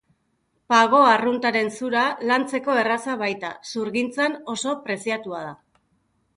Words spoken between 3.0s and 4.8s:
baita, zurgintzan oso